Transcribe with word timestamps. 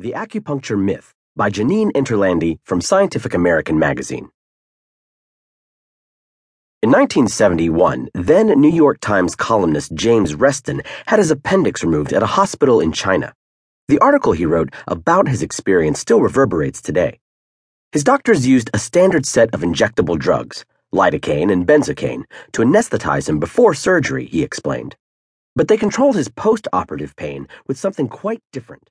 The 0.00 0.12
Acupuncture 0.12 0.82
Myth 0.82 1.12
by 1.36 1.50
Jeneen 1.50 1.92
Interlandi 1.92 2.58
from 2.64 2.80
Scientific 2.80 3.34
American 3.34 3.78
magazine. 3.78 4.30
In 6.80 6.88
1971, 6.88 8.08
then 8.14 8.46
New 8.58 8.70
York 8.70 8.98
Times 9.00 9.36
columnist 9.36 9.92
James 9.92 10.34
Reston 10.34 10.80
had 11.04 11.18
his 11.18 11.30
appendix 11.30 11.84
removed 11.84 12.14
at 12.14 12.22
a 12.22 12.34
hospital 12.40 12.80
in 12.80 12.92
China. 12.92 13.34
The 13.88 13.98
article 13.98 14.32
he 14.32 14.46
wrote 14.46 14.72
about 14.88 15.28
his 15.28 15.42
experience 15.42 16.00
still 16.00 16.22
reverberates 16.22 16.80
today. 16.80 17.20
His 17.92 18.02
doctors 18.02 18.46
used 18.46 18.70
a 18.72 18.78
standard 18.78 19.26
set 19.26 19.54
of 19.54 19.60
injectable 19.60 20.18
drugs, 20.18 20.64
lidocaine 20.94 21.52
and 21.52 21.66
benzocaine, 21.66 22.24
to 22.52 22.62
anesthetize 22.62 23.28
him 23.28 23.38
before 23.38 23.74
surgery, 23.74 24.24
he 24.24 24.42
explained. 24.42 24.96
But 25.54 25.68
they 25.68 25.76
controlled 25.76 26.16
his 26.16 26.30
post 26.30 26.66
operative 26.72 27.16
pain 27.16 27.46
with 27.66 27.76
something 27.76 28.08
quite 28.08 28.40
different. 28.50 28.88